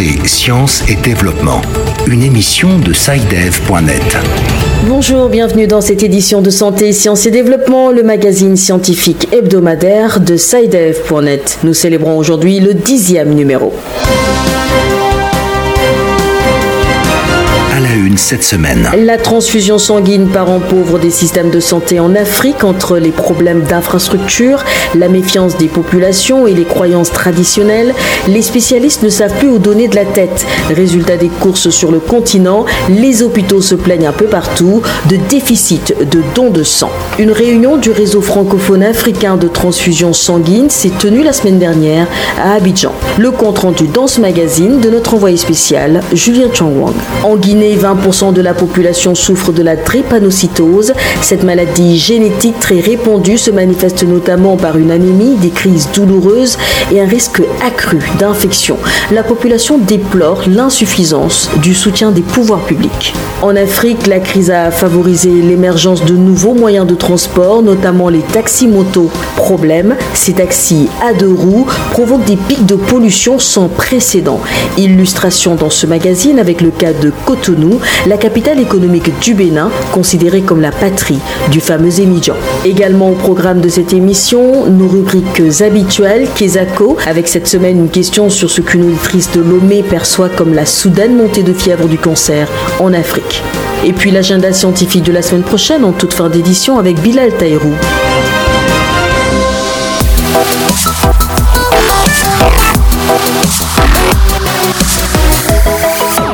Santé, 0.00 0.26
sciences 0.26 0.82
et 0.88 0.94
développement. 0.94 1.60
Une 2.06 2.22
émission 2.22 2.78
de 2.78 2.94
SciDev.net. 2.94 4.16
Bonjour, 4.86 5.28
bienvenue 5.28 5.66
dans 5.66 5.82
cette 5.82 6.02
édition 6.02 6.40
de 6.40 6.48
Santé, 6.48 6.92
Sciences 6.94 7.26
et 7.26 7.30
Développement, 7.30 7.90
le 7.90 8.02
magazine 8.02 8.56
scientifique 8.56 9.28
hebdomadaire 9.30 10.20
de 10.20 10.38
SciDev.net. 10.38 11.58
Nous 11.64 11.74
célébrons 11.74 12.16
aujourd'hui 12.16 12.60
le 12.60 12.72
dixième 12.72 13.34
numéro. 13.34 13.74
Cette 18.20 18.44
semaine. 18.44 18.88
La 18.96 19.16
transfusion 19.16 19.78
sanguine 19.78 20.28
parent 20.28 20.60
pauvre 20.60 20.98
des 20.98 21.10
systèmes 21.10 21.50
de 21.50 21.58
santé 21.58 21.98
en 21.98 22.14
Afrique 22.14 22.64
entre 22.64 22.98
les 22.98 23.10
problèmes 23.10 23.62
d'infrastructure, 23.62 24.64
la 24.94 25.08
méfiance 25.08 25.56
des 25.56 25.68
populations 25.68 26.46
et 26.46 26.52
les 26.52 26.64
croyances 26.64 27.10
traditionnelles, 27.10 27.94
les 28.28 28.42
spécialistes 28.42 29.02
ne 29.02 29.08
savent 29.08 29.36
plus 29.38 29.48
où 29.48 29.58
donner 29.58 29.88
de 29.88 29.96
la 29.96 30.04
tête. 30.04 30.46
Résultat 30.68 31.16
des 31.16 31.28
courses 31.28 31.70
sur 31.70 31.90
le 31.90 31.98
continent, 31.98 32.66
les 32.90 33.22
hôpitaux 33.22 33.62
se 33.62 33.74
plaignent 33.74 34.06
un 34.06 34.12
peu 34.12 34.26
partout 34.26 34.82
de 35.08 35.16
déficit 35.28 35.94
de 35.98 36.22
dons 36.34 36.50
de 36.50 36.62
sang. 36.62 36.90
Une 37.18 37.32
réunion 37.32 37.78
du 37.78 37.90
réseau 37.90 38.20
francophone 38.20 38.82
africain 38.82 39.36
de 39.36 39.48
transfusion 39.48 40.12
sanguine 40.12 40.68
s'est 40.68 40.92
tenue 40.98 41.22
la 41.22 41.32
semaine 41.32 41.58
dernière 41.58 42.06
à 42.38 42.52
Abidjan. 42.52 42.92
Le 43.18 43.30
compte 43.30 43.60
rendu 43.60 43.86
dans 43.86 44.06
ce 44.06 44.20
magazine 44.20 44.80
de 44.80 44.90
notre 44.90 45.14
envoyé 45.14 45.36
spécial, 45.36 46.02
Julien 46.12 46.52
Changwang. 46.52 46.94
En 47.24 47.36
Guinée, 47.36 47.76
20% 47.76 48.09
de 48.10 48.42
la 48.42 48.54
population 48.54 49.14
souffre 49.14 49.52
de 49.52 49.62
la 49.62 49.76
drépanocytose. 49.76 50.94
Cette 51.22 51.44
maladie 51.44 51.96
génétique 51.96 52.58
très 52.58 52.80
répandue 52.80 53.38
se 53.38 53.52
manifeste 53.52 54.02
notamment 54.02 54.56
par 54.56 54.76
une 54.76 54.90
anémie, 54.90 55.36
des 55.36 55.50
crises 55.50 55.88
douloureuses 55.94 56.58
et 56.92 57.00
un 57.00 57.06
risque 57.06 57.40
accru 57.64 58.00
d'infection. 58.18 58.78
La 59.12 59.22
population 59.22 59.78
déplore 59.78 60.42
l'insuffisance 60.48 61.50
du 61.62 61.72
soutien 61.72 62.10
des 62.10 62.22
pouvoirs 62.22 62.64
publics. 62.64 63.14
En 63.42 63.54
Afrique, 63.54 64.08
la 64.08 64.18
crise 64.18 64.50
a 64.50 64.72
favorisé 64.72 65.30
l'émergence 65.30 66.04
de 66.04 66.14
nouveaux 66.14 66.54
moyens 66.54 66.88
de 66.88 66.96
transport, 66.96 67.62
notamment 67.62 68.08
les 68.08 68.20
taxis-motos. 68.20 69.10
Problème, 69.36 69.94
ces 70.14 70.32
taxis 70.32 70.88
à 71.00 71.14
deux 71.14 71.32
roues 71.32 71.66
provoquent 71.92 72.24
des 72.24 72.36
pics 72.36 72.66
de 72.66 72.74
pollution 72.74 73.38
sans 73.38 73.68
précédent. 73.68 74.40
Illustration 74.76 75.54
dans 75.54 75.70
ce 75.70 75.86
magazine 75.86 76.40
avec 76.40 76.60
le 76.60 76.70
cas 76.70 76.92
de 76.92 77.12
Cotonou, 77.24 77.78
la 78.06 78.16
capitale 78.16 78.60
économique 78.60 79.18
du 79.20 79.34
Bénin, 79.34 79.70
considérée 79.92 80.42
comme 80.42 80.60
la 80.60 80.72
patrie 80.72 81.18
du 81.50 81.60
fameux 81.60 82.00
Émidjan. 82.00 82.36
Également 82.64 83.10
au 83.10 83.14
programme 83.14 83.60
de 83.60 83.68
cette 83.68 83.92
émission, 83.92 84.66
nos 84.66 84.88
rubriques 84.88 85.42
habituelles, 85.60 86.28
Kezako, 86.34 86.96
avec 87.06 87.28
cette 87.28 87.46
semaine 87.46 87.78
une 87.78 87.90
question 87.90 88.30
sur 88.30 88.50
ce 88.50 88.60
qu'une 88.60 88.84
auditrice 88.84 89.30
de 89.32 89.40
Lomé 89.40 89.82
perçoit 89.82 90.28
comme 90.28 90.54
la 90.54 90.66
soudaine 90.66 91.16
montée 91.16 91.42
de 91.42 91.52
fièvre 91.52 91.88
du 91.88 91.98
cancer 91.98 92.48
en 92.78 92.92
Afrique. 92.92 93.42
Et 93.84 93.92
puis 93.92 94.10
l'agenda 94.10 94.52
scientifique 94.52 95.04
de 95.04 95.12
la 95.12 95.22
semaine 95.22 95.42
prochaine 95.42 95.84
en 95.84 95.92
toute 95.92 96.12
fin 96.12 96.28
d'édition 96.28 96.78
avec 96.78 97.00
Bilal 97.00 97.32
Taïrou. 97.36 97.72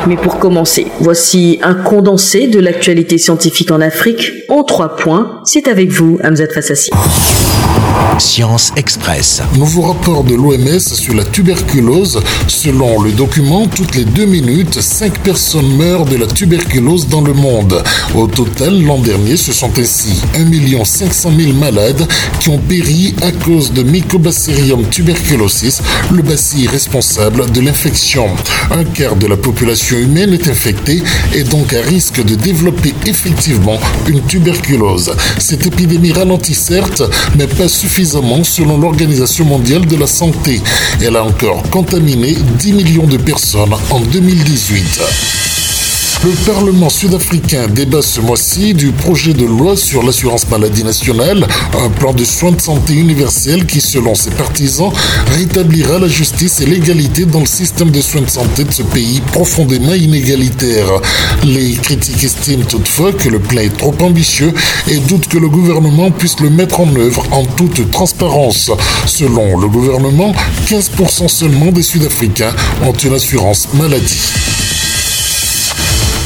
Mais 0.06 0.16
pour 0.16 0.38
commencer, 0.38 0.86
voici 1.00 1.58
un 1.62 1.74
condensé 1.74 2.46
de 2.46 2.60
l'actualité 2.60 3.18
scientifique 3.18 3.72
en 3.72 3.80
Afrique 3.80 4.32
en 4.48 4.62
trois 4.62 4.94
points. 4.96 5.40
C'est 5.44 5.66
avec 5.66 5.90
vous, 5.90 6.18
Hamzat 6.22 6.48
Fassassi. 6.48 6.90
Science 8.18 8.72
Express. 8.76 9.42
Nouveau 9.56 9.82
rapport 9.82 10.24
de 10.24 10.34
l'OMS 10.34 10.78
sur 10.78 11.14
la 11.14 11.24
tuberculose. 11.24 12.20
Selon 12.48 13.00
le 13.02 13.12
document, 13.12 13.66
toutes 13.66 13.94
les 13.94 14.04
deux 14.04 14.24
minutes, 14.24 14.80
cinq 14.80 15.18
personnes 15.18 15.76
meurent 15.76 16.06
de 16.06 16.16
la 16.16 16.26
tuberculose 16.26 17.08
dans 17.08 17.20
le 17.20 17.34
monde. 17.34 17.82
Au 18.14 18.26
total, 18.26 18.82
l'an 18.82 18.98
dernier, 18.98 19.36
ce 19.36 19.52
sont 19.52 19.70
ainsi 19.78 20.22
1 20.34 20.84
500 20.84 21.32
000 21.36 21.52
malades 21.54 22.06
qui 22.40 22.48
ont 22.48 22.58
péri 22.58 23.14
à 23.22 23.32
cause 23.32 23.72
de 23.72 23.82
Mycobacterium 23.82 24.84
tuberculosis, 24.88 25.82
le 26.10 26.22
bacille 26.22 26.68
responsable 26.68 27.50
de 27.50 27.60
l'infection. 27.60 28.28
Un 28.70 28.84
quart 28.84 29.16
de 29.16 29.26
la 29.26 29.36
population 29.36 29.98
humaine 29.98 30.32
est 30.32 30.48
infectée 30.48 31.02
et 31.34 31.44
donc 31.44 31.74
à 31.74 31.82
risque 31.82 32.24
de 32.24 32.34
développer 32.34 32.94
effectivement 33.06 33.78
une 34.08 34.22
tuberculose. 34.22 35.14
Cette 35.38 35.66
épidémie 35.66 36.12
ralentit 36.12 36.54
certes, 36.54 37.02
mais 37.36 37.46
pas 37.46 37.68
suffisamment 37.68 38.05
selon 38.44 38.78
l'Organisation 38.78 39.44
mondiale 39.44 39.84
de 39.86 39.96
la 39.96 40.06
santé. 40.06 40.60
Elle 41.02 41.16
a 41.16 41.24
encore 41.24 41.62
contaminé 41.70 42.36
10 42.58 42.72
millions 42.72 43.06
de 43.06 43.16
personnes 43.16 43.74
en 43.90 44.00
2018. 44.00 45.75
Le 46.24 46.32
Parlement 46.46 46.88
sud-africain 46.88 47.68
débat 47.68 48.00
ce 48.02 48.20
mois-ci 48.20 48.74
du 48.74 48.90
projet 48.90 49.32
de 49.34 49.44
loi 49.44 49.76
sur 49.76 50.02
l'assurance 50.02 50.48
maladie 50.48 50.82
nationale, 50.82 51.46
un 51.78 51.88
plan 51.90 52.12
de 52.12 52.24
soins 52.24 52.52
de 52.52 52.60
santé 52.60 52.94
universel 52.94 53.66
qui, 53.66 53.80
selon 53.80 54.14
ses 54.14 54.30
partisans, 54.30 54.90
rétablira 55.36 55.98
la 55.98 56.08
justice 56.08 56.60
et 56.60 56.66
l'égalité 56.66 57.26
dans 57.26 57.40
le 57.40 57.46
système 57.46 57.90
de 57.90 58.00
soins 58.00 58.22
de 58.22 58.30
santé 58.30 58.64
de 58.64 58.72
ce 58.72 58.82
pays 58.82 59.20
profondément 59.20 59.92
inégalitaire. 59.92 60.86
Les 61.44 61.72
critiques 61.74 62.24
estiment 62.24 62.64
toutefois 62.64 63.12
que 63.12 63.28
le 63.28 63.38
plan 63.38 63.60
est 63.60 63.76
trop 63.76 63.94
ambitieux 64.00 64.52
et 64.88 64.96
doutent 64.96 65.28
que 65.28 65.38
le 65.38 65.48
gouvernement 65.48 66.10
puisse 66.10 66.40
le 66.40 66.50
mettre 66.50 66.80
en 66.80 66.96
œuvre 66.96 67.22
en 67.30 67.44
toute 67.44 67.90
transparence. 67.90 68.70
Selon 69.06 69.58
le 69.58 69.68
gouvernement, 69.68 70.32
15% 70.66 71.28
seulement 71.28 71.70
des 71.70 71.82
Sud-Africains 71.82 72.54
ont 72.84 72.92
une 72.94 73.14
assurance 73.14 73.68
maladie. 73.74 74.55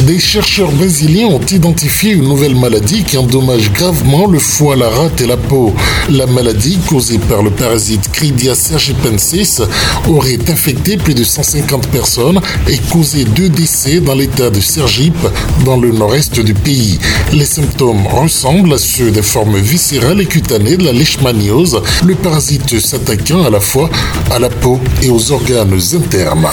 Des 0.06 0.18
chercheurs 0.18 0.72
brésiliens 0.72 1.26
ont 1.26 1.44
identifié 1.50 2.12
une 2.12 2.24
nouvelle 2.24 2.54
maladie 2.54 3.04
qui 3.04 3.18
endommage 3.18 3.70
gravement 3.72 4.26
le 4.26 4.38
foie, 4.38 4.74
la 4.74 4.88
rate 4.88 5.20
et 5.20 5.26
la 5.26 5.36
peau. 5.36 5.74
La 6.08 6.26
maladie, 6.26 6.78
causée 6.88 7.18
par 7.18 7.42
le 7.42 7.50
parasite 7.50 8.10
Cridia 8.10 8.54
sergipensis, 8.54 9.60
aurait 10.08 10.38
infecté 10.48 10.96
plus 10.96 11.14
de 11.14 11.22
150 11.22 11.88
personnes 11.88 12.40
et 12.68 12.78
causé 12.90 13.24
deux 13.24 13.50
décès 13.50 14.00
dans 14.00 14.14
l'état 14.14 14.48
de 14.48 14.60
Sergipe, 14.60 15.26
dans 15.66 15.76
le 15.76 15.92
nord-est 15.92 16.40
du 16.40 16.54
pays. 16.54 16.98
Les 17.32 17.44
symptômes 17.44 18.06
ressemblent 18.06 18.72
à 18.72 18.78
ceux 18.78 19.10
des 19.10 19.22
formes 19.22 19.58
viscérales 19.58 20.22
et 20.22 20.26
cutanées 20.26 20.78
de 20.78 20.84
la 20.84 20.92
leishmaniose, 20.92 21.82
le 22.04 22.14
parasite 22.14 22.80
s'attaquant 22.80 23.44
à 23.44 23.50
la 23.50 23.60
fois 23.60 23.90
à 24.30 24.38
la 24.38 24.48
peau 24.48 24.80
et 25.02 25.10
aux 25.10 25.30
organes 25.30 25.78
internes. 25.92 26.48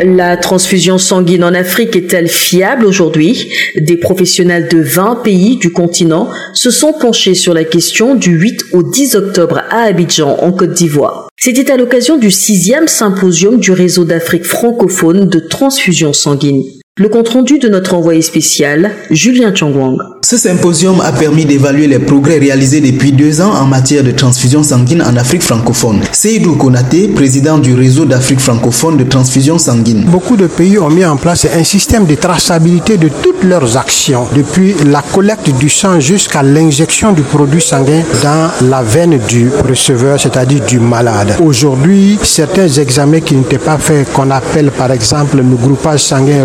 La 0.00 0.36
transfusion 0.36 0.96
sanguine 0.96 1.42
en 1.42 1.54
Afrique 1.54 1.96
est-elle 1.96 2.28
fiable 2.28 2.86
aujourd'hui? 2.86 3.52
Des 3.80 3.96
professionnels 3.96 4.68
de 4.68 4.78
20 4.78 5.22
pays 5.24 5.56
du 5.56 5.72
continent 5.72 6.30
se 6.54 6.70
sont 6.70 6.92
penchés 6.92 7.34
sur 7.34 7.52
la 7.52 7.64
question 7.64 8.14
du 8.14 8.30
8 8.30 8.66
au 8.74 8.84
10 8.84 9.16
octobre 9.16 9.62
à 9.70 9.82
Abidjan, 9.82 10.36
en 10.40 10.52
Côte 10.52 10.72
d'Ivoire. 10.72 11.28
C'était 11.36 11.72
à 11.72 11.76
l'occasion 11.76 12.16
du 12.16 12.30
sixième 12.30 12.86
symposium 12.86 13.58
du 13.58 13.72
réseau 13.72 14.04
d'Afrique 14.04 14.44
francophone 14.44 15.28
de 15.28 15.40
transfusion 15.40 16.12
sanguine. 16.12 16.62
Le 17.00 17.08
compte-rendu 17.08 17.60
de 17.60 17.68
notre 17.68 17.94
envoyé 17.94 18.22
spécial, 18.22 18.90
Julien 19.08 19.54
Changwang. 19.54 19.98
Ce 20.20 20.36
symposium 20.36 21.00
a 21.00 21.12
permis 21.12 21.44
d'évaluer 21.44 21.86
les 21.86 22.00
progrès 22.00 22.38
réalisés 22.38 22.80
depuis 22.80 23.12
deux 23.12 23.40
ans 23.40 23.52
en 23.54 23.66
matière 23.66 24.02
de 24.02 24.10
transfusion 24.10 24.64
sanguine 24.64 25.02
en 25.02 25.16
Afrique 25.16 25.42
francophone. 25.42 26.00
Seydou 26.10 26.56
Konaté, 26.56 27.06
président 27.06 27.58
du 27.58 27.72
réseau 27.74 28.04
d'Afrique 28.04 28.40
francophone 28.40 28.96
de 28.96 29.04
transfusion 29.04 29.58
sanguine. 29.58 30.06
Beaucoup 30.06 30.36
de 30.36 30.48
pays 30.48 30.76
ont 30.76 30.90
mis 30.90 31.04
en 31.04 31.16
place 31.16 31.46
un 31.46 31.62
système 31.62 32.04
de 32.04 32.16
traçabilité 32.16 32.96
de 32.96 33.08
toutes 33.22 33.44
leurs 33.44 33.76
actions, 33.76 34.26
depuis 34.34 34.74
la 34.84 35.00
collecte 35.00 35.56
du 35.56 35.68
sang 35.68 36.00
jusqu'à 36.00 36.42
l'injection 36.42 37.12
du 37.12 37.22
produit 37.22 37.62
sanguin 37.62 38.02
dans 38.24 38.50
la 38.68 38.82
veine 38.82 39.20
du 39.28 39.48
receveur, 39.68 40.18
c'est-à-dire 40.18 40.64
du 40.66 40.80
malade. 40.80 41.36
Aujourd'hui, 41.40 42.18
certains 42.24 42.66
examens 42.66 43.20
qui 43.20 43.36
n'étaient 43.36 43.58
pas 43.58 43.78
faits, 43.78 44.12
qu'on 44.12 44.32
appelle 44.32 44.72
par 44.72 44.90
exemple 44.90 45.36
le 45.36 45.54
groupage 45.54 46.00
sanguin 46.00 46.42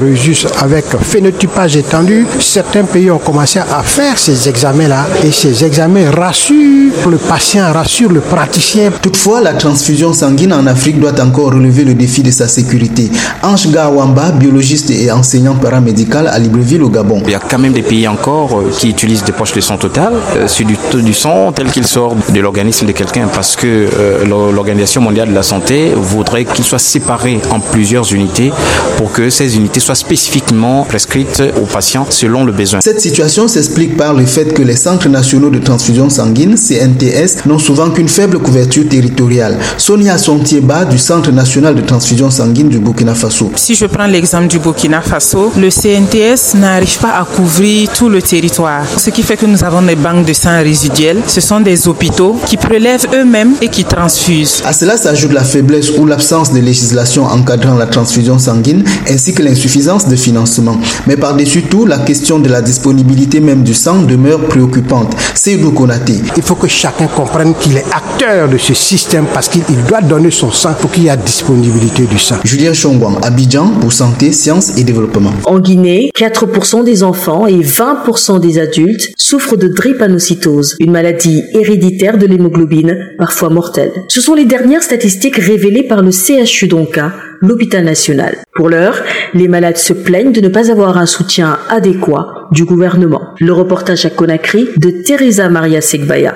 Avec 0.60 0.86
phénotypage 1.02 1.78
étendu, 1.78 2.26
certains 2.40 2.84
pays 2.84 3.10
ont 3.12 3.18
commencé 3.20 3.60
à 3.60 3.84
faire 3.84 4.18
ces 4.18 4.50
examens-là 4.50 5.06
et 5.24 5.32
ces 5.32 5.64
examens 5.64 6.10
rassurent 6.12 7.10
le 7.10 7.18
patient, 7.18 7.72
rassurent 7.72 8.12
le 8.12 8.20
praticien. 8.20 8.92
Toutefois, 9.02 9.42
la 9.42 9.54
transfusion 9.54 10.14
sanguine 10.14 10.54
en 10.54 10.66
Afrique 10.68 11.00
doit 11.00 11.20
encore 11.22 11.54
relever 11.54 11.84
le 11.84 11.94
défi 11.94 12.24
de 12.24 12.32
sa 12.32 12.48
sécurité. 12.48 13.10
Ange 13.42 13.70
Gawamba, 13.72 14.32
biologiste 14.32 14.92
et 14.92 15.12
enseignant 15.12 15.56
paramédical 15.56 16.28
à 16.28 16.40
Libreville 16.40 16.84
au 16.84 16.90
Gabon. 16.90 17.22
Il 17.26 17.32
y 17.32 17.36
a 17.36 17.40
quand 17.40 17.60
même 17.60 17.74
des 17.74 17.82
pays 17.82 18.08
encore 18.08 18.60
euh, 18.60 18.72
qui 18.78 18.90
utilisent 18.90 19.24
des 19.24 19.32
poches 19.32 19.54
de 19.54 19.62
sang 19.62 19.78
total 19.78 20.14
euh, 20.36 20.48
sur 20.48 20.66
du, 20.66 20.78
du 21.02 21.14
sang 21.14 21.52
tel 21.52 21.68
qu'il 21.68 21.86
sort 21.86 22.16
de 22.34 22.40
l'organisme 22.40 22.86
de 22.86 22.92
quelqu'un 22.92 23.28
parce 23.34 23.56
que 23.56 23.68
euh, 23.68 24.26
l'Organisation 24.26 25.02
mondiale 25.02 25.30
de 25.30 25.36
la 25.36 25.44
santé 25.44 25.92
voudrait 25.96 26.46
qu'il 26.46 26.64
soit 26.64 26.80
séparé 26.80 27.40
en 27.52 27.60
plusieurs 27.60 28.12
unités 28.14 28.52
pour 28.98 29.12
que 29.12 29.30
ces 29.30 29.56
unités 29.56 29.80
soient 29.80 29.96
spécifiques 29.96 30.33
spécifiquement 30.34 30.84
prescrites 30.84 31.44
aux 31.62 31.66
patients 31.66 32.08
selon 32.10 32.44
le 32.44 32.52
besoin. 32.52 32.82
Cette 32.82 33.00
situation 33.00 33.48
s'explique 33.48 33.96
par 33.96 34.14
le 34.14 34.26
fait 34.26 34.54
que 34.54 34.64
les 34.64 34.76
centres 34.76 35.08
nationaux 35.08 35.52
de 35.52 35.60
transfusion 35.60 36.10
sanguine, 36.10 36.56
CNTS, 36.56 37.46
n'ont 37.46 37.60
souvent 37.60 37.92
qu'une 37.92 38.08
faible 38.08 38.40
couverture 38.40 38.88
territoriale. 38.90 39.58
Sonia 39.78 40.18
Sontieba 40.18 40.86
du 40.86 40.98
Centre 40.98 41.32
national 41.32 41.76
de 41.76 41.82
transfusion 41.82 42.32
sanguine 42.32 42.70
du 42.70 42.80
Burkina 42.80 43.14
Faso. 43.14 43.52
Si 43.56 43.76
je 43.76 43.86
prends 43.86 44.08
l'exemple 44.08 44.48
du 44.48 44.58
Burkina 44.58 45.02
Faso, 45.02 45.52
le 45.56 45.70
CNTS 45.70 46.56
n'arrive 46.56 46.98
pas 46.98 47.20
à 47.20 47.26
couvrir 47.26 47.90
tout 47.92 48.10
le 48.10 48.22
territoire. 48.22 48.86
Ce 48.98 49.12
qui 49.12 49.22
fait 49.22 49.38
que 49.38 49.46
nous 49.46 49.64
avons 49.64 49.84
des 49.84 49.96
banques 49.96 50.26
de 50.26 50.34
sang 50.34 50.64
résiduelles. 50.64 51.22
Ce 51.28 51.42
sont 51.42 51.60
des 51.60 51.88
hôpitaux 51.88 52.40
qui 52.48 52.58
prélèvent 52.58 53.06
eux-mêmes 53.14 53.54
et 53.62 53.68
qui 53.68 53.84
transfusent. 53.86 54.64
À 54.66 54.74
cela 54.74 54.98
s'ajoute 54.98 55.34
la 55.34 55.44
faiblesse 55.44 55.92
ou 55.98 56.08
l'absence 56.08 56.52
de 56.52 56.60
législation 56.60 57.24
encadrant 57.26 57.76
la 57.76 57.86
transfusion 57.86 58.40
sanguine 58.40 58.84
ainsi 59.08 59.34
que 59.34 59.44
l'insuffisance 59.44 60.08
de 60.08 60.13
financement. 60.16 60.78
Mais 61.08 61.18
par-dessus 61.18 61.64
tout, 61.64 61.86
la 61.86 62.00
question 62.00 62.40
de 62.40 62.50
la 62.50 62.62
disponibilité 62.62 63.40
même 63.40 63.64
du 63.64 63.74
sang 63.74 64.04
demeure 64.04 64.42
préoccupante. 64.46 65.16
C'est 65.34 65.58
Konaté. 65.74 66.14
Il 66.36 66.44
faut 66.44 66.56
que 66.56 66.68
chacun 66.68 67.08
comprenne 67.08 67.54
qu'il 67.56 67.78
est 67.78 67.86
acteur 67.94 68.50
de 68.50 68.58
ce 68.58 68.74
système 68.74 69.26
parce 69.34 69.48
qu'il 69.48 69.64
doit 69.88 70.02
donner 70.02 70.32
son 70.32 70.52
sang 70.52 70.74
pour 70.80 70.92
qu'il 70.92 71.04
y 71.04 71.08
ait 71.08 71.18
disponibilité 71.18 72.04
du 72.04 72.20
sang. 72.20 72.36
Julien 72.44 72.74
Chongwang, 72.74 73.18
Abidjan 73.24 73.68
pour 73.80 73.94
Santé, 73.94 74.32
Sciences 74.32 74.78
et 74.78 74.84
Développement. 74.84 75.34
En 75.46 75.60
Guinée, 75.60 76.12
4% 76.16 76.84
des 76.84 77.04
enfants 77.04 77.48
et 77.48 77.60
20% 77.60 78.40
des 78.40 78.60
adultes 78.60 79.12
souffrent 79.18 79.58
de 79.58 79.68
drépanocytose, 79.68 80.76
une 80.80 80.92
maladie 80.92 81.44
héréditaire 81.54 82.18
de 82.18 82.26
l'hémoglobine, 82.26 82.98
parfois 83.18 83.50
mortelle. 83.50 83.92
Ce 84.08 84.22
sont 84.22 84.34
les 84.34 84.46
dernières 84.46 84.84
statistiques 84.84 85.38
révélées 85.38 85.84
par 85.84 86.02
le 86.02 86.12
CHU 86.12 86.68
d'Onka, 86.68 87.14
l'hôpital 87.44 87.84
national. 87.84 88.38
Pour 88.56 88.70
l'heure, 88.70 88.98
les 89.34 89.48
malades 89.48 89.78
se 89.78 89.94
plaignent 89.94 90.32
de 90.32 90.42
ne 90.42 90.48
pas 90.48 90.72
avoir 90.72 90.98
un 90.98 91.06
soutien 91.06 91.60
adéquat 91.70 92.48
du 92.52 92.64
gouvernement. 92.66 93.22
Le 93.40 93.54
reportage 93.54 94.06
à 94.06 94.10
Conakry 94.10 94.70
de 94.78 94.90
Teresa 95.06 95.50
Maria 95.50 95.82
Segbaya. 95.82 96.34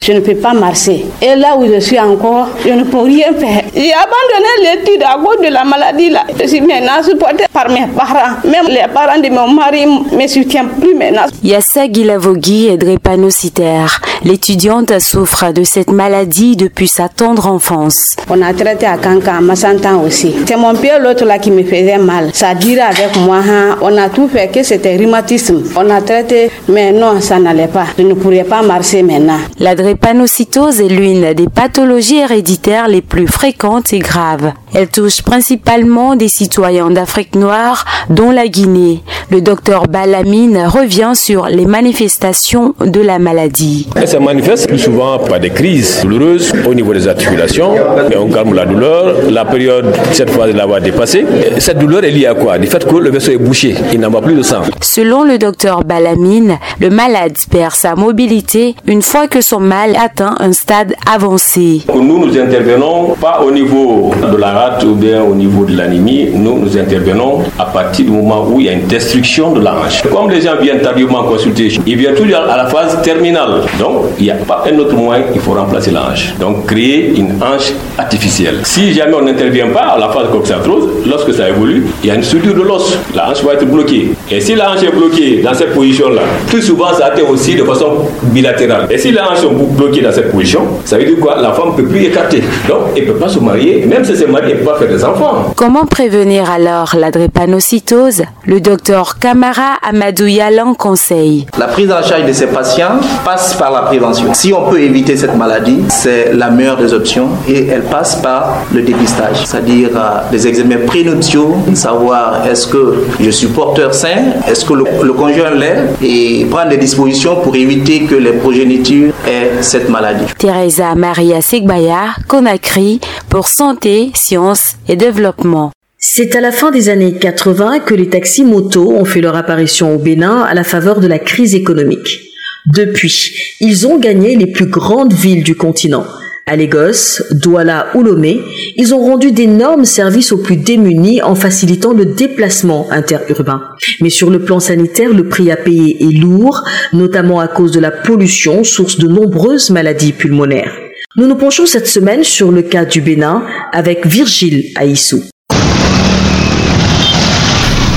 Je 0.00 0.12
ne 0.12 0.20
peux 0.20 0.36
pas 0.36 0.54
marcher. 0.54 1.06
Et 1.20 1.34
là 1.34 1.56
où 1.56 1.66
je 1.66 1.80
suis 1.80 1.98
encore, 1.98 2.48
je 2.64 2.70
ne 2.70 2.84
peux 2.84 3.00
rien 3.00 3.32
faire. 3.34 3.64
J'ai 3.74 3.92
abandonné 3.92 4.52
l'étude 4.62 5.02
à 5.02 5.18
cause 5.22 5.44
de 5.44 5.52
la 5.52 5.64
maladie 5.64 6.10
là. 6.10 6.24
Je 6.40 6.46
suis 6.46 6.60
maintenant 6.60 7.02
supportée 7.02 7.46
par 7.52 7.68
mes 7.68 7.86
parents. 7.96 8.36
Même 8.44 8.66
les 8.68 8.86
parents 8.94 9.18
de 9.20 9.28
mon 9.28 9.48
mari 9.48 9.86
ne 9.86 10.16
me 10.16 10.26
soutiennent 10.28 10.68
plus 10.80 10.94
maintenant. 10.94 11.26
Yassa 11.42 11.90
Gilavogui 11.92 12.68
est 12.68 12.76
drépanocytaire. 12.76 14.00
L'étudiante 14.24 14.98
souffre 14.98 15.52
de 15.52 15.62
cette 15.62 15.90
maladie 15.90 16.56
depuis 16.56 16.88
sa 16.88 17.08
tendre 17.08 17.46
enfance. 17.46 18.16
On 18.28 18.42
a 18.42 18.52
traité 18.52 18.86
à 18.86 18.96
Kanka, 18.96 19.36
à 19.36 19.40
Massantan 19.40 20.02
aussi. 20.04 20.34
C'est 20.46 20.56
mon 20.56 20.74
père 20.74 21.00
l'autre 21.00 21.24
là 21.24 21.38
qui 21.38 21.50
me 21.52 21.62
faisait 21.62 21.98
mal. 21.98 22.30
Ça 22.32 22.54
dirait 22.54 22.80
avec 22.80 23.16
moi. 23.18 23.38
Hein. 23.48 23.76
On 23.80 23.96
a 23.96 24.08
tout 24.08 24.28
fait 24.28 24.48
que 24.48 24.62
c'était 24.62 24.96
rhumatisme. 24.96 25.62
On 25.76 25.88
a 25.88 26.00
traité, 26.00 26.50
mais 26.68 26.92
non, 26.92 27.20
ça 27.20 27.38
n'allait 27.38 27.68
pas. 27.68 27.86
Je 27.96 28.02
ne 28.02 28.14
pourrais 28.14 28.44
pas 28.44 28.62
marcher 28.62 29.02
maintenant. 29.02 29.38
La 29.60 29.76
drépanocytose 29.76 30.80
est 30.80 30.88
l'une 30.88 31.32
des 31.34 31.48
pathologies 31.48 32.18
héréditaires 32.18 32.88
les 32.88 33.02
plus 33.02 33.28
fréquentes 33.28 33.92
et 33.92 34.00
graves. 34.00 34.52
Elle 34.74 34.88
touche 34.88 35.22
principalement 35.22 36.16
des 36.16 36.28
citoyens 36.28 36.90
d'Afrique 36.90 37.34
noire, 37.36 37.84
dont 38.10 38.30
la 38.30 38.48
Guinée. 38.48 39.02
Le 39.30 39.40
docteur 39.40 39.86
Balamine 39.88 40.66
revient 40.66 41.12
sur 41.14 41.46
les 41.46 41.66
manifestations 41.66 42.74
de 42.80 43.00
la 43.00 43.18
maladie. 43.18 43.86
Se 44.08 44.16
manifeste 44.16 44.68
plus 44.68 44.78
souvent 44.78 45.18
par 45.18 45.38
des 45.38 45.50
crises 45.50 46.00
douloureuses 46.02 46.50
au 46.66 46.72
niveau 46.72 46.94
des 46.94 47.06
articulations. 47.06 47.74
Et 48.10 48.16
on 48.16 48.28
calme 48.28 48.54
la 48.54 48.64
douleur. 48.64 49.14
La 49.30 49.44
période, 49.44 49.94
cette 50.12 50.30
fois 50.30 50.46
de 50.46 50.52
l'avoir 50.52 50.80
dépassée. 50.80 51.26
Cette 51.58 51.78
douleur 51.78 52.02
est 52.04 52.10
liée 52.10 52.24
à 52.24 52.34
quoi? 52.34 52.56
Du 52.56 52.66
fait 52.66 52.82
que 52.88 52.96
le 52.96 53.10
vaisseau 53.10 53.32
est 53.32 53.36
bouché. 53.36 53.74
Il 53.92 54.00
n'a 54.00 54.08
plus 54.08 54.34
de 54.34 54.42
sang. 54.42 54.62
Selon 54.80 55.24
le 55.24 55.36
docteur 55.36 55.84
Balamine, 55.84 56.56
le 56.80 56.88
malade 56.88 57.34
perd 57.50 57.72
sa 57.74 57.96
mobilité 57.96 58.74
une 58.86 59.02
fois 59.02 59.28
que 59.28 59.42
son 59.42 59.60
mal 59.60 59.90
atteint 60.02 60.36
un 60.40 60.52
stade 60.52 60.94
avancé. 61.14 61.82
Nous, 61.94 62.26
nous 62.26 62.38
intervenons 62.38 63.14
pas 63.20 63.42
au 63.46 63.50
niveau 63.50 64.10
de 64.32 64.36
la 64.38 64.52
rate 64.52 64.84
ou 64.84 64.94
bien 64.94 65.22
au 65.22 65.34
niveau 65.34 65.66
de 65.66 65.76
l'anémie. 65.76 66.30
Nous, 66.32 66.58
nous 66.58 66.78
intervenons 66.78 67.42
à 67.58 67.66
partir 67.66 68.06
du 68.06 68.12
moment 68.12 68.46
où 68.50 68.58
il 68.58 68.66
y 68.66 68.68
a 68.70 68.72
une 68.72 68.86
destruction 68.86 69.52
de 69.52 69.60
la 69.60 69.74
hanche. 69.74 70.00
Comme 70.10 70.30
les 70.30 70.40
gens 70.40 70.56
viennent 70.58 70.80
tardivement 70.80 71.24
consulter, 71.24 71.68
ils 71.86 71.96
viennent 71.96 72.14
toujours 72.14 72.40
à 72.48 72.56
la 72.56 72.66
phase 72.66 73.02
terminale. 73.02 73.60
Donc, 73.78 73.97
il 74.18 74.24
n'y 74.24 74.30
a 74.30 74.34
pas 74.34 74.64
un 74.70 74.78
autre 74.78 74.94
moyen, 74.94 75.24
il 75.34 75.40
faut 75.40 75.52
remplacer 75.52 75.90
la 75.90 76.10
hanche. 76.10 76.34
Donc, 76.38 76.66
créer 76.66 77.14
une 77.16 77.32
hanche 77.42 77.72
artificielle. 77.96 78.60
Si 78.64 78.92
jamais 78.92 79.14
on 79.14 79.22
n'intervient 79.22 79.68
pas 79.68 79.94
à 79.94 79.98
la 79.98 80.08
phase 80.10 80.28
coxarthrose, 80.32 80.88
lorsque 81.06 81.32
ça 81.34 81.48
évolue, 81.48 81.86
il 82.02 82.08
y 82.08 82.10
a 82.10 82.14
une 82.14 82.22
structure 82.22 82.54
de 82.54 82.62
l'os. 82.62 82.96
La 83.14 83.30
hanche 83.30 83.42
va 83.42 83.54
être 83.54 83.66
bloquée. 83.66 84.10
Et 84.30 84.40
si 84.40 84.54
la 84.54 84.72
hanche 84.72 84.82
est 84.82 84.94
bloquée 84.94 85.42
dans 85.42 85.54
cette 85.54 85.74
position-là, 85.74 86.22
plus 86.46 86.62
souvent 86.62 86.92
ça 86.94 87.06
atteint 87.06 87.22
aussi 87.28 87.54
de 87.54 87.64
façon 87.64 88.06
bilatérale. 88.24 88.86
Et 88.90 88.98
si 88.98 89.12
la 89.12 89.30
hanche 89.30 89.42
est 89.44 89.74
bloquée 89.76 90.00
dans 90.02 90.12
cette 90.12 90.32
position, 90.32 90.62
ça 90.84 90.98
veut 90.98 91.04
dire 91.04 91.18
quoi? 91.20 91.40
La 91.40 91.52
femme 91.52 91.70
ne 91.70 91.82
peut 91.82 91.88
plus 91.88 92.04
écarter. 92.04 92.42
Donc, 92.68 92.78
elle 92.96 93.06
ne 93.06 93.12
peut 93.12 93.18
pas 93.18 93.28
se 93.28 93.38
marier. 93.38 93.84
Même 93.86 94.04
si 94.04 94.16
c'est 94.16 94.26
mariée, 94.26 94.52
elle 94.52 94.60
ne 94.60 94.64
peut 94.64 94.72
pas 94.72 94.78
faire 94.78 94.88
des 94.88 95.04
enfants. 95.04 95.52
Comment 95.56 95.84
prévenir 95.84 96.50
alors 96.50 96.94
la 96.98 97.10
drépanocytose? 97.10 98.22
Le 98.46 98.60
docteur 98.60 99.18
Kamara 99.18 99.76
Amadou 99.88 100.26
Yalan 100.26 100.74
conseille. 100.74 101.46
La 101.58 101.66
prise 101.66 101.90
en 101.90 102.02
charge 102.02 102.24
de 102.26 102.32
ces 102.32 102.46
patients 102.46 103.00
passe 103.24 103.54
par 103.54 103.70
la 103.72 103.82
prévention. 103.88 104.32
Si 104.34 104.52
on 104.52 104.68
peut 104.70 104.80
éviter 104.80 105.16
cette 105.16 105.36
maladie, 105.36 105.78
c'est 105.88 106.32
la 106.34 106.50
meilleure 106.50 106.76
des 106.76 106.92
options 106.92 107.28
et 107.48 107.66
elle 107.66 107.82
passe 107.82 108.16
par 108.16 108.64
le 108.72 108.82
dépistage, 108.82 109.44
c'est-à-dire 109.44 109.90
euh, 109.94 110.30
des 110.30 110.46
examens 110.46 110.86
prénuptiaux, 110.86 111.56
savoir 111.74 112.46
est-ce 112.46 112.66
que 112.66 113.04
je 113.20 113.30
suis 113.30 113.48
porteur 113.48 113.94
sain, 113.94 114.20
est-ce 114.48 114.64
que 114.64 114.74
le, 114.74 114.84
le 115.02 115.12
conjoint 115.12 115.50
l'est 115.50 115.78
et 116.02 116.46
prendre 116.50 116.70
des 116.70 116.76
dispositions 116.76 117.36
pour 117.42 117.54
éviter 117.56 118.00
que 118.02 118.14
les 118.14 118.32
progénitures 118.32 119.12
aient 119.26 119.62
cette 119.62 119.88
maladie. 119.88 120.24
Teresa 120.38 120.94
Maria 120.94 121.40
Segbaya, 121.40 122.14
Conakry, 122.28 123.00
pour 123.28 123.48
Santé, 123.48 124.10
Sciences 124.14 124.76
et 124.88 124.96
Développement. 124.96 125.70
C'est 126.00 126.36
à 126.36 126.40
la 126.40 126.52
fin 126.52 126.70
des 126.70 126.88
années 126.88 127.14
80 127.14 127.80
que 127.80 127.94
les 127.94 128.08
taxis 128.08 128.44
motos 128.44 128.92
ont 128.92 129.04
fait 129.04 129.20
leur 129.20 129.34
apparition 129.34 129.94
au 129.94 129.98
Bénin 129.98 130.42
à 130.42 130.54
la 130.54 130.62
faveur 130.62 131.00
de 131.00 131.08
la 131.08 131.18
crise 131.18 131.56
économique. 131.56 132.27
Depuis, 132.74 133.56
ils 133.60 133.86
ont 133.86 133.98
gagné 133.98 134.36
les 134.36 134.46
plus 134.46 134.66
grandes 134.66 135.12
villes 135.12 135.42
du 135.42 135.54
continent. 135.54 136.04
À 136.44 136.56
Lagos, 136.56 137.22
Douala 137.30 137.88
ou 137.94 138.02
Lomé, 138.02 138.40
ils 138.76 138.94
ont 138.94 139.04
rendu 139.04 139.32
d'énormes 139.32 139.84
services 139.84 140.32
aux 140.32 140.38
plus 140.38 140.56
démunis 140.56 141.22
en 141.22 141.34
facilitant 141.34 141.92
le 141.92 142.04
déplacement 142.06 142.90
interurbain. 142.90 143.62
Mais 144.00 144.10
sur 144.10 144.30
le 144.30 144.40
plan 144.40 144.60
sanitaire, 144.60 145.12
le 145.12 145.28
prix 145.28 145.50
à 145.50 145.56
payer 145.56 145.96
est 146.00 146.18
lourd, 146.18 146.62
notamment 146.92 147.40
à 147.40 147.48
cause 147.48 147.72
de 147.72 147.80
la 147.80 147.90
pollution, 147.90 148.64
source 148.64 148.98
de 148.98 149.08
nombreuses 149.08 149.70
maladies 149.70 150.12
pulmonaires. 150.12 150.74
Nous 151.16 151.26
nous 151.26 151.36
penchons 151.36 151.66
cette 151.66 151.86
semaine 151.86 152.22
sur 152.22 152.50
le 152.50 152.62
cas 152.62 152.84
du 152.84 153.00
Bénin 153.00 153.42
avec 153.72 154.06
Virgile 154.06 154.72
Aissou. 154.80 155.22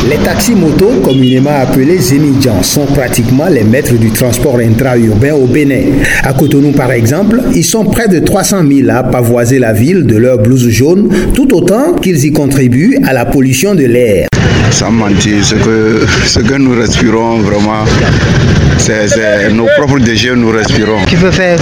Les 0.09 0.17
taxis 0.17 0.55
motos, 0.55 1.01
communément 1.03 1.51
appelés 1.61 1.99
Zémidjan, 1.99 2.63
sont 2.63 2.87
pratiquement 2.87 3.47
les 3.47 3.63
maîtres 3.63 3.93
du 3.93 4.09
transport 4.09 4.57
intra-urbain 4.57 5.33
au 5.33 5.45
Bénin. 5.45 5.91
À 6.23 6.33
Cotonou, 6.33 6.71
par 6.71 6.91
exemple, 6.91 7.39
ils 7.53 7.63
sont 7.63 7.85
près 7.85 8.07
de 8.07 8.17
300 8.17 8.63
000 8.67 8.89
à 8.89 9.03
pavoiser 9.03 9.59
la 9.59 9.73
ville 9.73 10.07
de 10.07 10.17
leur 10.17 10.39
blouse 10.39 10.69
jaune, 10.69 11.09
tout 11.35 11.53
autant 11.53 11.93
qu'ils 11.93 12.25
y 12.25 12.31
contribuent 12.31 12.97
à 13.05 13.13
la 13.13 13.25
pollution 13.25 13.75
de 13.75 13.85
l'air. 13.85 14.30
Sans 14.71 14.91
mentir, 14.91 15.43
ce 15.43 15.55
que, 15.55 16.05
ce 16.25 16.39
que 16.39 16.55
nous 16.55 16.75
respirons 16.75 17.39
vraiment, 17.39 17.83
c'est 18.77 19.51
nos 19.51 19.67
propres 19.77 19.99
déchets 19.99 20.35
nous 20.35 20.51
respirons. 20.51 21.05
Tu 21.07 21.17
peux 21.17 21.31
faire 21.31 21.59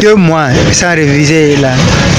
deux 0.00 0.14
mois 0.14 0.48
sans 0.72 0.94
réviser 0.94 1.56
là, 1.56 1.72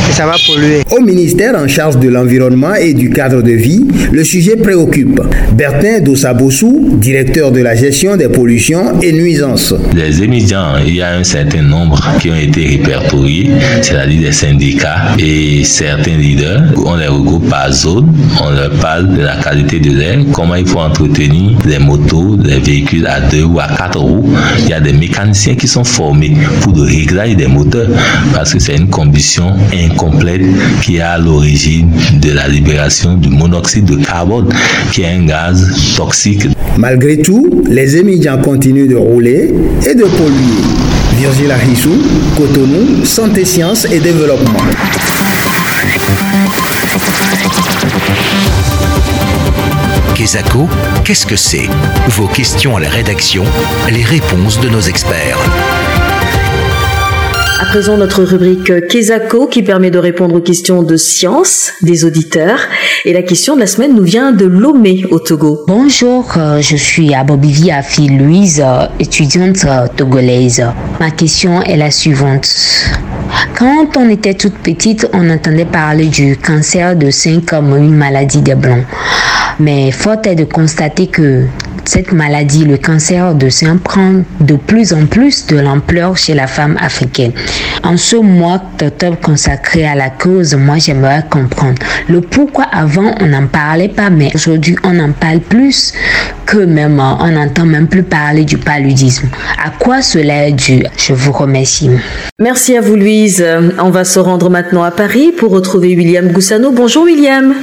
et 0.09 0.13
ça 0.13 0.25
va 0.25 0.33
polluer. 0.47 0.81
Au 0.91 1.01
ministère 1.01 1.55
en 1.55 1.67
charge 1.67 1.97
de 1.97 2.09
l'environnement 2.09 2.75
et 2.75 2.93
du 2.93 3.09
cadre 3.09 3.41
de 3.41 3.51
vie, 3.51 3.85
le 4.11 4.23
sujet 4.23 4.55
préoccupe. 4.57 5.21
Bertin 5.53 5.99
Dossabossou, 6.01 6.97
directeur 6.99 7.51
de 7.51 7.61
la 7.61 7.75
gestion 7.75 8.15
des 8.17 8.27
pollutions 8.27 8.99
et 9.01 9.11
nuisances. 9.11 9.73
Les 9.95 10.21
émigrants, 10.21 10.75
il 10.85 10.95
y 10.95 11.01
a 11.01 11.15
un 11.15 11.23
certain 11.23 11.61
nombre 11.61 12.01
qui 12.19 12.29
ont 12.29 12.35
été 12.35 12.65
répertoriés, 12.67 13.49
c'est-à-dire 13.81 14.21
des 14.21 14.31
syndicats 14.31 15.15
et 15.19 15.63
certains 15.63 16.17
leaders. 16.17 16.63
On 16.85 16.95
les 16.95 17.07
regroupe 17.07 17.49
par 17.49 17.71
zone, 17.71 18.13
on 18.41 18.49
leur 18.51 18.71
parle 18.71 19.15
de 19.15 19.21
la 19.21 19.35
qualité 19.37 19.76
de 19.79 19.91
l'air, 19.91 20.17
comment 20.33 20.55
il 20.55 20.65
faut 20.65 20.79
entretenir 20.79 21.57
les 21.65 21.79
motos, 21.79 22.37
les 22.43 22.59
véhicules 22.59 23.05
à 23.07 23.21
deux 23.21 23.43
ou 23.43 23.59
à 23.59 23.67
quatre 23.67 23.99
roues. 23.99 24.29
Il 24.59 24.69
y 24.69 24.73
a 24.73 24.79
des 24.79 24.93
mécaniciens 24.93 25.55
qui 25.55 25.67
sont 25.67 25.83
formés 25.83 26.35
pour 26.61 26.73
le 26.73 26.83
réglage 26.83 27.35
des 27.35 27.47
moteurs 27.47 27.89
parce 28.33 28.53
que 28.53 28.59
c'est 28.59 28.75
une 28.75 28.89
combustion 28.89 29.53
incomplète 29.73 30.41
qui 30.81 30.97
est 30.97 31.01
à 31.01 31.17
l'origine 31.17 31.91
de 32.21 32.31
la 32.31 32.47
libération 32.47 33.15
du 33.15 33.29
monoxyde 33.29 33.85
de 33.85 34.03
carbone 34.03 34.49
qui 34.91 35.01
est 35.01 35.07
un 35.07 35.25
gaz 35.25 35.95
toxique. 35.95 36.47
Malgré 36.77 37.17
tout, 37.17 37.63
les 37.69 37.97
émigrants 37.97 38.37
continuent 38.37 38.87
de 38.87 38.95
rouler 38.95 39.53
et 39.85 39.95
de 39.95 40.03
polluer. 40.03 40.63
Virgile 41.17 41.51
Ahissou, 41.51 41.89
Cotonou, 42.37 43.03
Santé, 43.03 43.43
Sciences 43.43 43.85
et 43.85 43.99
Développement. 43.99 44.59
Kesako, 50.17 50.67
qu'est-ce 51.05 51.27
que 51.27 51.35
c'est? 51.35 51.69
Vos 52.07 52.25
questions 52.25 52.75
à 52.75 52.79
la 52.79 52.89
rédaction, 52.89 53.43
les 53.87 54.01
réponses 54.01 54.59
de 54.59 54.67
nos 54.67 54.81
experts. 54.81 55.37
À 57.61 57.65
présent, 57.65 57.97
notre 57.97 58.23
rubrique 58.23 58.87
Kesako 58.87 59.45
qui 59.45 59.61
permet 59.61 59.91
de 59.91 59.99
répondre 59.99 60.33
aux 60.33 60.41
questions 60.41 60.81
de 60.81 60.97
science 60.97 61.71
des 61.83 62.03
auditeurs. 62.03 62.61
Et 63.05 63.13
la 63.13 63.21
question 63.21 63.53
de 63.53 63.59
la 63.59 63.67
semaine 63.67 63.93
nous 63.93 64.01
vient 64.01 64.31
de 64.31 64.45
Lomé 64.45 65.05
au 65.11 65.19
Togo. 65.19 65.63
Bonjour, 65.67 66.33
euh, 66.35 66.61
je 66.61 66.77
suis 66.77 67.13
Abobivi 67.13 67.69
Afi 67.69 68.09
Louise, 68.09 68.63
euh, 68.65 68.87
étudiante 68.99 69.65
euh, 69.65 69.85
togolaise. 69.95 70.65
Ma 70.99 71.11
question 71.11 71.61
est 71.61 71.77
la 71.77 71.91
suivante. 71.91 72.47
Quand 73.57 73.97
on 73.97 74.09
était 74.09 74.33
toute 74.33 74.57
petite, 74.59 75.07
on 75.13 75.29
entendait 75.29 75.65
parler 75.65 76.07
du 76.07 76.37
cancer 76.37 76.95
de 76.95 77.09
sein 77.09 77.41
comme 77.45 77.75
une 77.75 77.95
maladie 77.95 78.41
des 78.41 78.55
blancs. 78.55 78.85
Mais 79.59 79.91
faute 79.91 80.27
est 80.27 80.35
de 80.35 80.43
constater 80.43 81.07
que 81.07 81.45
cette 81.87 82.11
maladie, 82.11 82.65
le 82.65 82.77
cancer 82.77 83.33
de 83.33 83.49
sein, 83.49 83.77
prend 83.77 84.21
de 84.41 84.55
plus 84.55 84.93
en 84.93 85.05
plus 85.05 85.47
de 85.47 85.57
l'ampleur 85.57 86.17
chez 86.17 86.33
la 86.33 86.45
femme 86.45 86.77
africaine. 86.81 87.31
En 87.83 87.95
ce 87.95 88.17
mois 88.17 88.61
d'octobre 88.77 89.17
consacré 89.21 89.85
à 89.85 89.95
la 89.95 90.09
cause, 90.09 90.53
moi 90.55 90.77
j'aimerais 90.77 91.23
comprendre 91.29 91.77
le 92.09 92.21
pourquoi 92.21 92.65
avant 92.65 93.15
on 93.21 93.27
n'en 93.27 93.47
parlait 93.47 93.87
pas, 93.87 94.09
mais 94.09 94.31
aujourd'hui 94.35 94.75
on 94.83 94.99
en 94.99 95.11
parle 95.13 95.39
plus 95.39 95.93
que 96.45 96.57
même 96.57 96.99
on 96.99 97.27
n'entend 97.29 97.65
même 97.65 97.87
plus 97.87 98.03
parler 98.03 98.43
du 98.43 98.57
paludisme. 98.57 99.29
À 99.63 99.69
quoi 99.69 100.01
cela 100.01 100.47
est 100.47 100.51
dû? 100.51 100.83
Je 100.97 101.13
vous 101.13 101.31
remercie. 101.31 101.89
Merci 102.39 102.75
à 102.75 102.81
vous 102.81 102.95
Louise. 102.95 103.43
On 103.79 103.89
va 103.89 104.03
se 104.03 104.19
rendre 104.19 104.49
maintenant 104.49 104.83
à 104.83 104.91
Paris 104.91 105.31
pour 105.37 105.51
retrouver 105.51 105.95
William 105.95 106.27
Goussano. 106.27 106.71
Bonjour 106.71 107.03
William. 107.03 107.53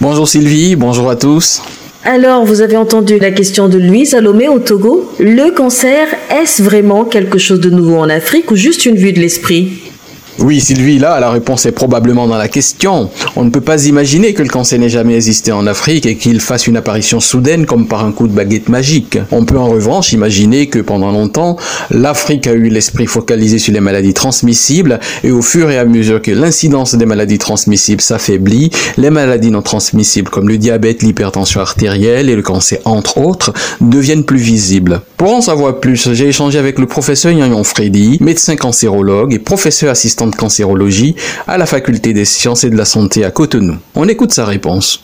Bonjour 0.00 0.26
Sylvie, 0.26 0.76
bonjour 0.76 1.10
à 1.10 1.16
tous. 1.16 1.62
Alors, 2.08 2.44
vous 2.44 2.60
avez 2.60 2.76
entendu 2.76 3.18
la 3.18 3.32
question 3.32 3.68
de 3.68 3.78
Louise 3.78 4.10
Salomé 4.10 4.46
au 4.46 4.60
Togo. 4.60 5.12
Le 5.18 5.50
cancer, 5.50 6.06
est-ce 6.30 6.62
vraiment 6.62 7.04
quelque 7.04 7.36
chose 7.36 7.58
de 7.58 7.68
nouveau 7.68 7.96
en 7.96 8.08
Afrique 8.08 8.52
ou 8.52 8.54
juste 8.54 8.86
une 8.86 8.94
vue 8.94 9.12
de 9.12 9.18
l'esprit? 9.18 9.72
Oui, 10.38 10.60
Sylvie, 10.60 10.98
là, 10.98 11.18
la 11.18 11.30
réponse 11.30 11.64
est 11.64 11.72
probablement 11.72 12.26
dans 12.26 12.36
la 12.36 12.48
question. 12.48 13.08
On 13.36 13.44
ne 13.44 13.50
peut 13.50 13.62
pas 13.62 13.86
imaginer 13.86 14.34
que 14.34 14.42
le 14.42 14.48
cancer 14.48 14.78
n'ait 14.78 14.90
jamais 14.90 15.14
existé 15.14 15.50
en 15.50 15.66
Afrique 15.66 16.04
et 16.04 16.16
qu'il 16.16 16.40
fasse 16.40 16.66
une 16.66 16.76
apparition 16.76 17.20
soudaine 17.20 17.64
comme 17.64 17.88
par 17.88 18.04
un 18.04 18.12
coup 18.12 18.28
de 18.28 18.34
baguette 18.34 18.68
magique. 18.68 19.18
On 19.30 19.46
peut 19.46 19.58
en 19.58 19.68
revanche 19.68 20.12
imaginer 20.12 20.66
que 20.66 20.78
pendant 20.78 21.10
longtemps, 21.10 21.56
l'Afrique 21.90 22.46
a 22.46 22.52
eu 22.52 22.68
l'esprit 22.68 23.06
focalisé 23.06 23.58
sur 23.58 23.72
les 23.72 23.80
maladies 23.80 24.12
transmissibles 24.12 25.00
et 25.24 25.30
au 25.30 25.40
fur 25.40 25.70
et 25.70 25.78
à 25.78 25.86
mesure 25.86 26.20
que 26.20 26.32
l'incidence 26.32 26.94
des 26.94 27.06
maladies 27.06 27.38
transmissibles 27.38 28.02
s'affaiblit, 28.02 28.70
les 28.98 29.10
maladies 29.10 29.50
non 29.50 29.62
transmissibles 29.62 30.28
comme 30.28 30.48
le 30.48 30.58
diabète, 30.58 31.02
l'hypertension 31.02 31.60
artérielle 31.60 32.28
et 32.28 32.36
le 32.36 32.42
cancer 32.42 32.78
entre 32.84 33.18
autres 33.18 33.54
deviennent 33.80 34.24
plus 34.24 34.36
visibles. 34.36 35.00
Pour 35.16 35.32
en 35.32 35.40
savoir 35.40 35.80
plus, 35.80 36.12
j'ai 36.12 36.28
échangé 36.28 36.58
avec 36.58 36.78
le 36.78 36.86
professeur 36.86 37.32
Yanyon 37.32 37.64
Freddy, 37.64 38.18
médecin 38.20 38.56
cancérologue 38.56 39.32
et 39.32 39.38
professeur 39.38 39.90
assistant 39.90 40.25
de 40.26 40.36
cancérologie 40.36 41.14
à 41.46 41.58
la 41.58 41.66
faculté 41.66 42.12
des 42.12 42.24
sciences 42.24 42.64
et 42.64 42.70
de 42.70 42.76
la 42.76 42.84
santé 42.84 43.24
à 43.24 43.30
Cotonou. 43.30 43.76
On 43.94 44.08
écoute 44.08 44.32
sa 44.32 44.44
réponse. 44.44 45.02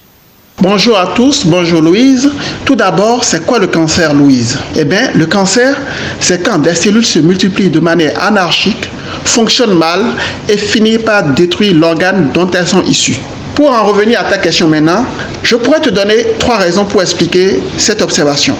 Bonjour 0.60 0.98
à 0.98 1.08
tous, 1.14 1.46
bonjour 1.46 1.80
Louise. 1.80 2.30
Tout 2.64 2.76
d'abord, 2.76 3.24
c'est 3.24 3.44
quoi 3.44 3.58
le 3.58 3.66
cancer, 3.66 4.14
Louise? 4.14 4.58
Eh 4.76 4.84
bien, 4.84 5.10
le 5.14 5.26
cancer, 5.26 5.76
c'est 6.20 6.42
quand 6.42 6.58
des 6.58 6.74
cellules 6.74 7.06
se 7.06 7.18
multiplient 7.18 7.70
de 7.70 7.80
manière 7.80 8.22
anarchique, 8.22 8.88
fonctionnent 9.24 9.76
mal 9.76 10.02
et 10.48 10.56
finissent 10.56 10.98
par 10.98 11.24
détruire 11.24 11.74
l'organe 11.74 12.30
dont 12.32 12.50
elles 12.50 12.68
sont 12.68 12.82
issues. 12.84 13.18
Pour 13.54 13.70
en 13.72 13.84
revenir 13.84 14.20
à 14.20 14.24
ta 14.24 14.38
question 14.38 14.68
maintenant, 14.68 15.04
je 15.42 15.56
pourrais 15.56 15.80
te 15.80 15.90
donner 15.90 16.26
trois 16.38 16.58
raisons 16.58 16.84
pour 16.84 17.02
expliquer 17.02 17.62
cette 17.78 18.02
observation. 18.02 18.54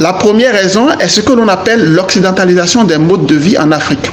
La 0.00 0.12
première 0.12 0.52
raison 0.52 0.90
est 0.98 1.08
ce 1.08 1.20
que 1.20 1.32
l'on 1.32 1.48
appelle 1.48 1.92
l'occidentalisation 1.92 2.84
des 2.84 2.98
modes 2.98 3.26
de 3.26 3.34
vie 3.34 3.56
en 3.58 3.72
Afrique. 3.72 4.10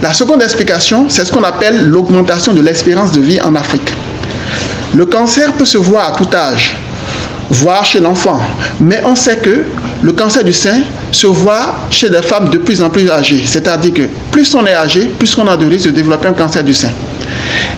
La 0.00 0.12
seconde 0.12 0.42
explication, 0.42 1.06
c'est 1.08 1.24
ce 1.24 1.32
qu'on 1.32 1.42
appelle 1.42 1.88
l'augmentation 1.88 2.52
de 2.52 2.60
l'espérance 2.60 3.10
de 3.10 3.20
vie 3.20 3.40
en 3.40 3.56
Afrique. 3.56 3.92
Le 4.94 5.04
cancer 5.06 5.52
peut 5.54 5.64
se 5.64 5.76
voir 5.76 6.14
à 6.14 6.16
tout 6.16 6.28
âge, 6.32 6.76
voire 7.50 7.84
chez 7.84 7.98
l'enfant, 7.98 8.40
mais 8.80 9.02
on 9.04 9.16
sait 9.16 9.38
que 9.38 9.64
le 10.00 10.12
cancer 10.12 10.44
du 10.44 10.52
sein 10.52 10.82
se 11.10 11.26
voit 11.26 11.74
chez 11.90 12.08
des 12.10 12.22
femmes 12.22 12.48
de 12.48 12.58
plus 12.58 12.80
en 12.80 12.90
plus 12.90 13.10
âgées. 13.10 13.42
C'est-à-dire 13.44 13.92
que 13.92 14.02
plus 14.30 14.54
on 14.54 14.64
est 14.66 14.74
âgé, 14.74 15.10
plus 15.18 15.36
on 15.36 15.48
a 15.48 15.56
de 15.56 15.66
risque 15.66 15.86
de 15.86 15.90
développer 15.90 16.28
un 16.28 16.32
cancer 16.32 16.62
du 16.62 16.74
sein. 16.74 16.90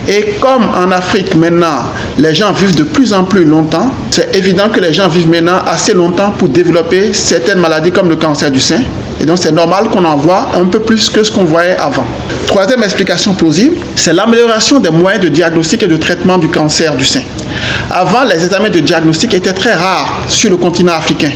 Et 0.07 0.35
comme 0.39 0.63
en 0.75 0.91
Afrique 0.91 1.33
maintenant, 1.35 1.85
les 2.19 2.35
gens 2.35 2.51
vivent 2.51 2.75
de 2.75 2.83
plus 2.83 3.13
en 3.13 3.23
plus 3.23 3.45
longtemps, 3.45 3.91
c'est 4.11 4.35
évident 4.35 4.69
que 4.69 4.79
les 4.79 4.93
gens 4.93 5.07
vivent 5.07 5.29
maintenant 5.29 5.59
assez 5.65 5.93
longtemps 5.93 6.31
pour 6.37 6.49
développer 6.49 7.13
certaines 7.13 7.59
maladies 7.59 7.91
comme 7.91 8.09
le 8.09 8.15
cancer 8.15 8.51
du 8.51 8.59
sein. 8.59 8.81
Et 9.21 9.25
donc 9.25 9.37
c'est 9.37 9.51
normal 9.51 9.89
qu'on 9.89 10.03
en 10.03 10.17
voit 10.17 10.49
un 10.55 10.65
peu 10.65 10.79
plus 10.79 11.09
que 11.09 11.23
ce 11.23 11.31
qu'on 11.31 11.43
voyait 11.43 11.77
avant. 11.77 12.05
Troisième 12.47 12.83
explication 12.83 13.33
plausible, 13.33 13.77
c'est 13.95 14.13
l'amélioration 14.13 14.79
des 14.79 14.89
moyens 14.89 15.23
de 15.23 15.29
diagnostic 15.29 15.83
et 15.83 15.87
de 15.87 15.97
traitement 15.97 16.39
du 16.39 16.47
cancer 16.47 16.95
du 16.95 17.05
sein. 17.05 17.21
Avant, 17.91 18.23
les 18.23 18.43
examens 18.43 18.69
de 18.69 18.79
diagnostic 18.79 19.33
étaient 19.33 19.53
très 19.53 19.73
rares 19.73 20.21
sur 20.27 20.49
le 20.49 20.57
continent 20.57 20.93
africain. 20.93 21.31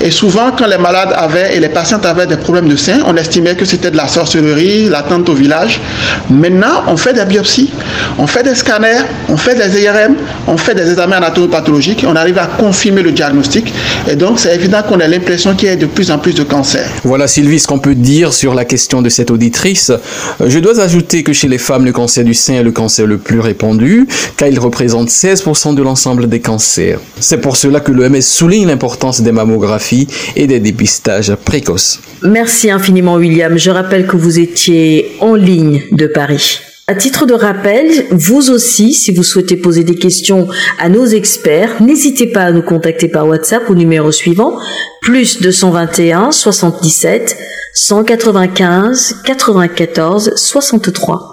Et 0.00 0.10
souvent, 0.10 0.50
quand 0.56 0.66
les 0.66 0.78
malades 0.78 1.12
avaient 1.14 1.56
et 1.56 1.60
les 1.60 1.68
patientes 1.68 2.04
avaient 2.04 2.26
des 2.26 2.36
problèmes 2.36 2.68
de 2.68 2.76
sein, 2.76 2.98
on 3.06 3.16
estimait 3.16 3.54
que 3.54 3.64
c'était 3.64 3.90
de 3.90 3.96
la 3.96 4.08
sorcellerie, 4.08 4.88
l'attente 4.88 5.28
au 5.28 5.34
village. 5.34 5.80
Maintenant, 6.28 6.82
on 6.88 6.96
fait 6.96 7.12
des 7.12 7.24
biopsies, 7.24 7.70
on 8.18 8.26
fait 8.26 8.42
des 8.42 8.56
scanners, 8.56 9.02
on 9.28 9.36
fait 9.36 9.54
des 9.54 9.80
IRM, 9.82 10.16
on 10.48 10.56
fait 10.56 10.74
des 10.74 10.90
examens 10.90 11.16
anatomopathologiques, 11.16 12.04
on 12.06 12.16
arrive 12.16 12.38
à 12.38 12.46
confirmer 12.46 13.02
le 13.02 13.12
diagnostic. 13.12 13.72
Et 14.10 14.16
donc, 14.16 14.40
c'est 14.40 14.54
évident 14.54 14.82
qu'on 14.82 14.98
a 14.98 15.06
l'impression 15.06 15.54
qu'il 15.54 15.68
y 15.68 15.72
a 15.72 15.76
de 15.76 15.86
plus 15.86 16.10
en 16.10 16.18
plus 16.18 16.34
de 16.34 16.42
cancers. 16.42 16.88
Voilà, 17.04 17.21
Sylvie, 17.26 17.60
ce 17.60 17.66
qu'on 17.66 17.78
peut 17.78 17.94
dire 17.94 18.32
sur 18.32 18.54
la 18.54 18.64
question 18.64 19.02
de 19.02 19.08
cette 19.08 19.30
auditrice. 19.30 19.92
Je 20.44 20.58
dois 20.58 20.80
ajouter 20.80 21.22
que 21.22 21.32
chez 21.32 21.48
les 21.48 21.58
femmes, 21.58 21.84
le 21.84 21.92
cancer 21.92 22.24
du 22.24 22.34
sein 22.34 22.54
est 22.54 22.62
le 22.62 22.72
cancer 22.72 23.06
le 23.06 23.18
plus 23.18 23.40
répandu, 23.40 24.06
car 24.36 24.48
il 24.48 24.58
représente 24.58 25.08
16% 25.08 25.74
de 25.74 25.82
l'ensemble 25.82 26.28
des 26.28 26.40
cancers. 26.40 27.00
C'est 27.20 27.40
pour 27.40 27.56
cela 27.56 27.80
que 27.80 27.92
l'OMS 27.92 28.20
souligne 28.20 28.66
l'importance 28.66 29.20
des 29.20 29.32
mammographies 29.32 30.08
et 30.36 30.46
des 30.46 30.60
dépistages 30.60 31.34
précoces. 31.34 32.00
Merci 32.22 32.70
infiniment 32.70 33.14
William. 33.14 33.56
Je 33.56 33.70
rappelle 33.70 34.06
que 34.06 34.16
vous 34.16 34.38
étiez 34.38 35.16
en 35.20 35.34
ligne 35.34 35.82
de 35.92 36.06
Paris. 36.06 36.60
À 36.92 36.94
titre 36.94 37.24
de 37.24 37.32
rappel, 37.32 37.88
vous 38.10 38.50
aussi, 38.50 38.92
si 38.92 39.14
vous 39.14 39.22
souhaitez 39.22 39.56
poser 39.56 39.82
des 39.82 39.94
questions 39.94 40.46
à 40.78 40.90
nos 40.90 41.06
experts, 41.06 41.80
n'hésitez 41.80 42.26
pas 42.26 42.42
à 42.42 42.52
nous 42.52 42.60
contacter 42.60 43.08
par 43.08 43.26
WhatsApp 43.26 43.70
au 43.70 43.74
numéro 43.74 44.12
suivant, 44.12 44.58
plus 45.00 45.40
221 45.40 46.32
77 46.32 47.34
195 47.72 49.22
94 49.24 50.32
63 50.36 51.31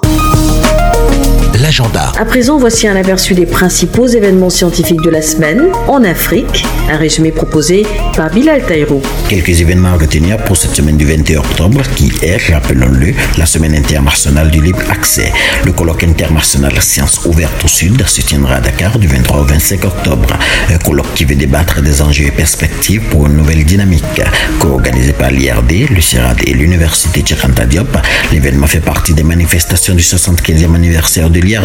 l'agenda. 1.70 2.12
À 2.20 2.26
présent, 2.26 2.58
voici 2.58 2.88
un 2.88 2.96
aperçu 2.96 3.36
des 3.36 3.46
principaux 3.46 4.08
événements 4.08 4.50
scientifiques 4.50 5.04
de 5.04 5.12
la 5.12 5.22
semaine 5.22 5.66
en 5.88 6.04
Afrique, 6.04 6.66
un 6.90 6.98
résumé 6.98 7.32
proposé 7.32 7.86
par 8.18 8.32
Bilal 8.32 8.66
Taïrou. 8.66 9.04
Quelques 9.30 9.62
événements 9.62 9.90
à 9.90 9.98
retenir 9.98 10.38
pour 10.46 10.58
cette 10.58 10.72
semaine 10.76 10.98
du 10.98 11.06
21 11.06 11.38
octobre 11.38 11.84
qui 11.96 12.12
est, 12.24 12.52
rappelons-le, 12.52 13.14
la 13.38 13.46
semaine 13.46 13.76
internationale 13.76 14.50
du 14.50 14.64
libre 14.64 14.82
accès. 14.90 15.32
Le 15.64 15.72
colloque 15.72 16.04
international 16.04 16.74
Sciences 16.82 17.24
ouvertes 17.26 17.64
au 17.64 17.68
Sud 17.68 18.04
se 18.08 18.22
tiendra 18.22 18.56
à 18.56 18.62
Dakar 18.62 18.98
du 18.98 19.08
23 19.08 19.42
au 19.42 19.44
25 19.44 19.86
octobre. 19.86 20.40
Un 20.72 20.78
colloque 20.80 21.14
qui 21.14 21.26
veut 21.26 21.36
débattre 21.36 21.84
des 21.84 22.02
enjeux 22.02 22.26
et 22.26 22.32
perspectives 22.32 23.04
pour 23.12 23.28
une 23.28 23.38
nouvelle 23.38 23.64
dynamique. 23.64 24.24
Co-organisé 24.60 25.14
par 25.14 25.30
l'IRD, 25.30 25.92
le 25.92 26.02
CIRAD 26.02 26.42
et 26.48 26.54
l'Université 26.56 27.22
Tchiranta 27.22 27.66
Diop, 27.66 27.96
l'événement 28.32 28.66
fait 28.66 28.80
partie 28.80 29.14
des 29.14 29.24
manifestations 29.24 29.94
du 29.94 30.02
75e 30.02 30.74
anniversaire 30.74 31.30
de 31.30 31.40
l'IRD. 31.40 31.59